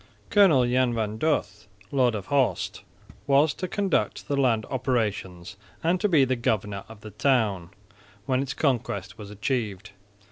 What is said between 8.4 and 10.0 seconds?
its conquest was achieved.